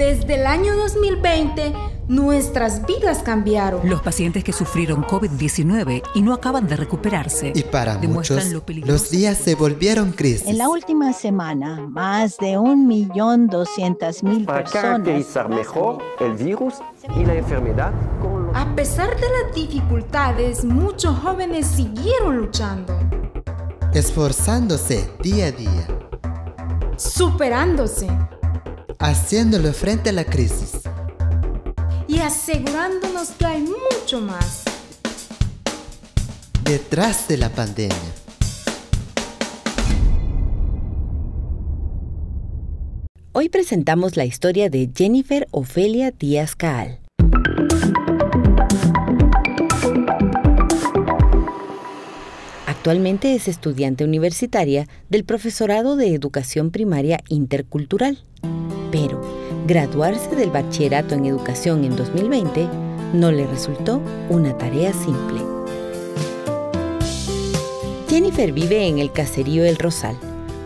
[0.00, 1.74] Desde el año 2020,
[2.08, 3.86] nuestras vidas cambiaron.
[3.86, 7.52] Los pacientes que sufrieron COVID-19 y no acaban de recuperarse.
[7.54, 10.46] Y para muchos, los días se volvieron crisis.
[10.46, 14.72] En la última semana, más de un millón doscientas mil personas.
[14.72, 16.76] Para caracterizar mejor el virus
[17.14, 17.92] y la enfermedad.
[18.54, 22.98] A pesar de las dificultades, muchos jóvenes siguieron luchando.
[23.92, 25.86] Esforzándose día a día.
[26.96, 28.08] Superándose
[29.00, 30.72] haciéndolo frente a la crisis.
[32.06, 34.64] Y asegurándonos que hay mucho más.
[36.64, 37.96] Detrás de la pandemia.
[43.32, 47.00] Hoy presentamos la historia de Jennifer Ofelia Díaz Caal.
[52.66, 58.24] Actualmente es estudiante universitaria del Profesorado de Educación Primaria Intercultural.
[58.90, 59.20] Pero
[59.66, 62.68] graduarse del bachillerato en educación en 2020
[63.12, 65.40] no le resultó una tarea simple.
[68.08, 70.16] Jennifer vive en el caserío El Rosal,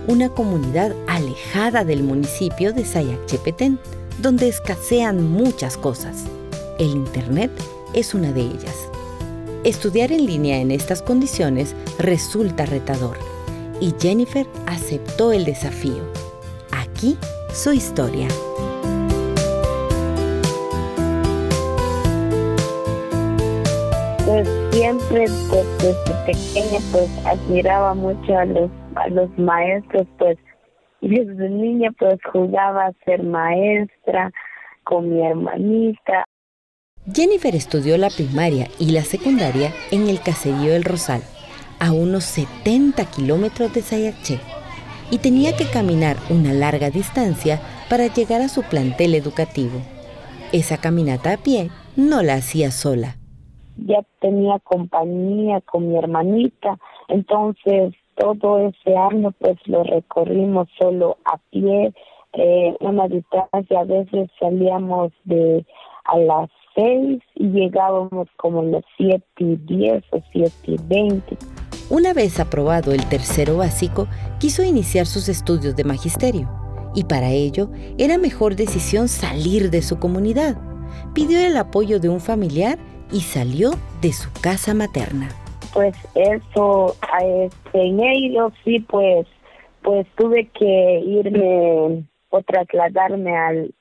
[0.06, 3.78] una comunidad alejada del municipio de Sayacchepetén,
[4.18, 6.24] donde escasean muchas cosas.
[6.78, 7.50] El Internet
[7.92, 8.88] es una de ellas.
[9.64, 13.16] Estudiar en línea en estas condiciones resulta retador
[13.80, 16.04] y Jennifer aceptó el desafío.
[16.70, 17.16] Aquí
[17.54, 18.26] su historia.
[24.26, 30.36] Pues siempre pues, desde pequeña pues admiraba mucho a los, a los maestros, pues
[31.00, 34.32] desde niña pues jugaba a ser maestra
[34.82, 36.24] con mi hermanita.
[37.12, 41.22] Jennifer estudió la primaria y la secundaria en el caserío del Rosal,
[41.78, 44.53] a unos 70 kilómetros de Sayacché
[45.10, 49.80] y tenía que caminar una larga distancia para llegar a su plantel educativo.
[50.52, 53.16] Esa caminata a pie no la hacía sola.
[53.76, 56.78] Ya tenía compañía con mi hermanita,
[57.08, 61.92] entonces todo ese año pues lo recorrimos solo a pie,
[62.34, 65.64] eh, una distancia, a veces salíamos de
[66.04, 71.36] a las seis y llegábamos como a las siete y diez o siete y veinte.
[71.90, 74.08] Una vez aprobado el tercero básico,
[74.40, 76.48] quiso iniciar sus estudios de magisterio
[76.94, 77.68] y para ello
[77.98, 80.56] era mejor decisión salir de su comunidad.
[81.12, 82.78] Pidió el apoyo de un familiar
[83.12, 85.28] y salió de su casa materna.
[85.74, 89.26] Pues eso, este, en ello sí, pues,
[89.82, 93.74] pues tuve que irme o trasladarme al,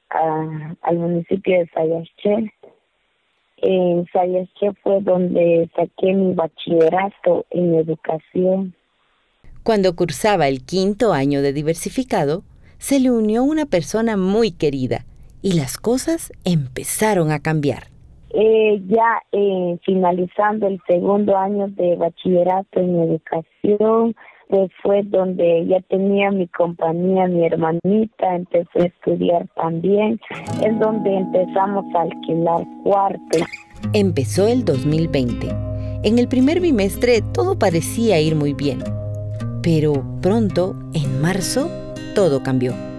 [0.81, 1.70] al municipio de
[3.63, 8.75] Sayaché en Sayache fue donde saqué mi bachillerato en educación.
[9.63, 12.44] Cuando cursaba el quinto año de diversificado,
[12.78, 15.06] se le unió una persona muy querida
[15.41, 17.84] y las cosas empezaron a cambiar.
[18.35, 24.16] Eh, ya eh, finalizando el segundo año de bachillerato en educación,
[24.81, 30.19] fue donde ya tenía mi compañía, mi hermanita, empecé a estudiar también,
[30.64, 33.41] es donde empezamos a alquilar cuartos.
[33.94, 35.47] Empezó el 2020.
[36.03, 38.80] En el primer bimestre todo parecía ir muy bien,
[39.62, 41.70] pero pronto, en marzo,
[42.16, 42.92] todo cambió.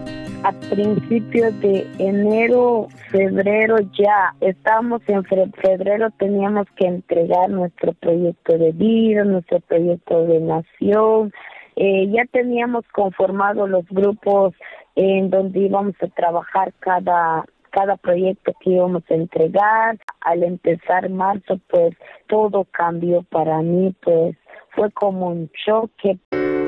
[0.44, 8.72] A principios de enero, febrero ya, estábamos en febrero, teníamos que entregar nuestro proyecto de
[8.72, 11.32] vida, nuestro proyecto de nación,
[11.77, 14.53] eh, ya teníamos conformado los grupos
[14.97, 19.99] en donde íbamos a trabajar cada cada proyecto que íbamos a entregar.
[20.21, 21.97] Al empezar marzo, pues
[22.28, 24.37] todo cambió para mí, pues
[24.75, 26.19] fue como un choque.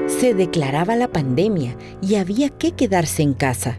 [0.06, 3.78] Se declaraba la pandemia y había que quedarse en casa.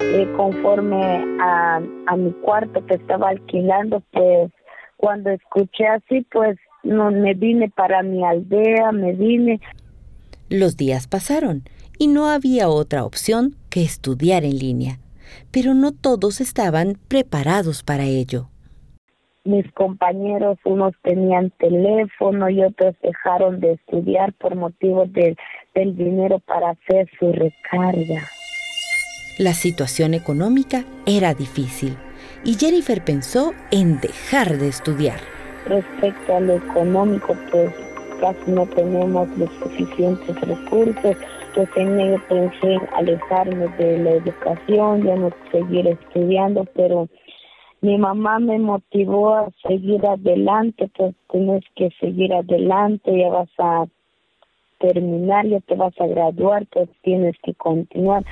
[0.00, 1.02] Eh, conforme
[1.40, 4.50] a, a mi cuarto que estaba alquilando, pues
[4.96, 9.60] cuando escuché así, pues no me vine para mi aldea, me vine.
[10.48, 11.64] Los días pasaron
[11.98, 14.98] y no había otra opción que estudiar en línea,
[15.50, 18.51] pero no todos estaban preparados para ello.
[19.44, 26.70] Mis compañeros, unos tenían teléfono y otros dejaron de estudiar por motivo del dinero para
[26.70, 28.22] hacer su recarga.
[29.38, 31.96] La situación económica era difícil
[32.44, 35.18] y Jennifer pensó en dejar de estudiar.
[35.66, 37.72] Respecto a lo económico, pues
[38.20, 41.16] casi no tenemos los suficientes recursos,
[41.54, 47.08] pues en ello pensé alejarme de la educación, ya no seguir estudiando, pero
[47.82, 53.86] mi mamá me motivó a seguir adelante, pues tienes que seguir adelante, ya vas a
[54.78, 58.24] terminar, ya te vas a graduar, pues tienes que continuar.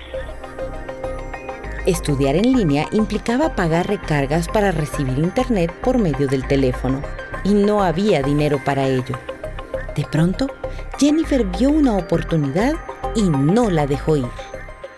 [1.84, 7.00] Estudiar en línea implicaba pagar recargas para recibir internet por medio del teléfono
[7.44, 9.16] y no había dinero para ello.
[9.96, 10.46] De pronto,
[11.00, 12.74] Jennifer vio una oportunidad
[13.16, 14.26] y no la dejó ir.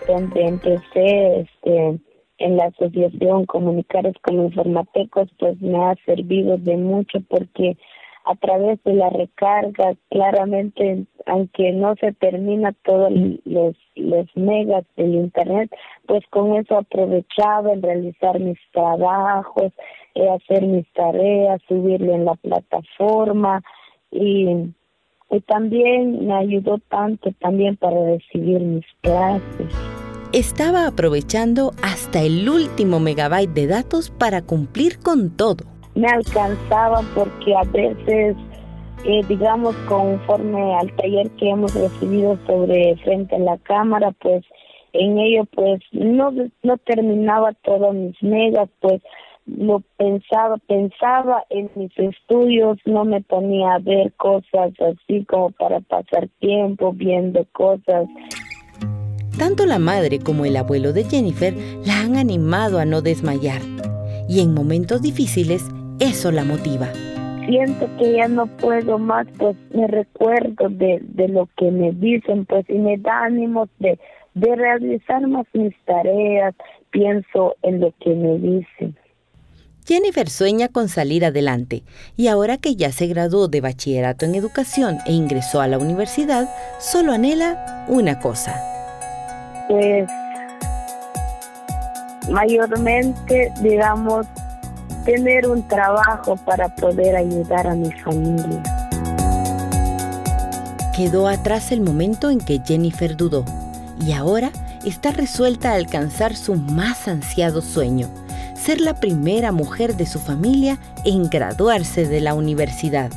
[0.07, 1.99] Donde empecé este,
[2.43, 7.77] en la asociación Comunicares como Informatecos, pues me ha servido de mucho porque
[8.25, 13.11] a través de la recarga, claramente, aunque no se termina todos
[13.45, 15.71] los, los megas del Internet,
[16.05, 19.71] pues con eso aprovechaba en realizar mis trabajos,
[20.15, 23.61] eh, hacer mis tareas, subirlo en la plataforma
[24.11, 24.47] y,
[25.29, 29.92] y también me ayudó tanto también para recibir mis clases.
[30.33, 37.55] Estaba aprovechando hasta el último megabyte de datos para cumplir con todo me alcanzaban porque
[37.55, 38.35] a veces,
[39.05, 44.43] eh, digamos, conforme al taller que hemos recibido sobre frente a la cámara, pues
[44.93, 46.31] en ello pues no,
[46.63, 49.01] no terminaba todos mis megas, pues
[49.45, 55.81] lo pensaba, pensaba en mis estudios, no me ponía a ver cosas así como para
[55.81, 58.07] pasar tiempo viendo cosas.
[59.37, 61.53] Tanto la madre como el abuelo de Jennifer
[61.85, 63.61] la han animado a no desmayar
[64.29, 65.65] y en momentos difíciles
[65.99, 66.91] eso la motiva.
[67.47, 72.65] Siento que ya no puedo más, pues me recuerdo de, lo que me dicen, pues
[72.69, 73.99] y me da ánimos de,
[74.33, 76.55] de realizar más mis tareas,
[76.91, 78.95] pienso en lo que me dicen.
[79.85, 81.83] Jennifer sueña con salir adelante
[82.15, 86.49] y ahora que ya se graduó de bachillerato en educación e ingresó a la universidad,
[86.79, 88.72] solo anhela una cosa.
[89.67, 90.09] Pues
[92.29, 94.27] mayormente, digamos,
[95.05, 98.63] tener un trabajo para poder ayudar a mi familia.
[100.95, 103.43] Quedó atrás el momento en que Jennifer dudó
[104.05, 104.51] y ahora
[104.85, 108.09] está resuelta a alcanzar su más ansiado sueño,
[108.55, 113.11] ser la primera mujer de su familia en graduarse de la universidad.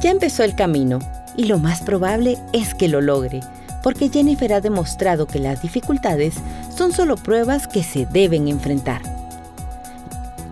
[0.00, 0.98] Ya empezó el camino
[1.36, 3.40] y lo más probable es que lo logre,
[3.82, 6.34] porque Jennifer ha demostrado que las dificultades
[6.74, 9.02] son solo pruebas que se deben enfrentar.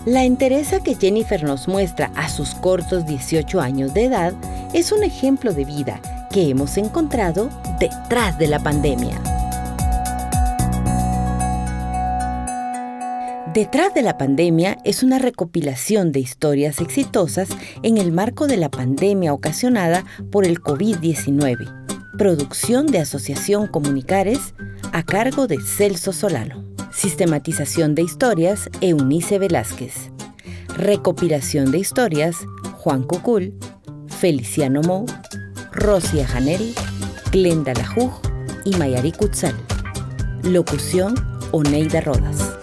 [0.07, 4.35] La entereza que Jennifer nos muestra a sus cortos 18 años de edad
[4.73, 6.01] es un ejemplo de vida
[6.31, 7.51] que hemos encontrado
[7.81, 9.21] detrás de la pandemia.
[13.53, 17.49] Detrás de la pandemia es una recopilación de historias exitosas
[17.83, 21.86] en el marco de la pandemia ocasionada por el COVID-19.
[22.19, 24.55] Producción de Asociación Comunicares
[24.93, 26.65] a cargo de Celso Solano.
[26.91, 30.11] Sistematización de historias, Eunice Velázquez.
[30.79, 32.37] Recopilación de historias,
[32.79, 33.53] Juan Cucul,
[34.09, 35.05] Feliciano Mou,
[35.73, 36.75] Rosia Janeri,
[37.33, 38.19] Glenda Lajuj
[38.65, 39.55] y Mayari Kutzal.
[40.43, 41.15] Locución,
[41.53, 42.56] Oneida Rodas.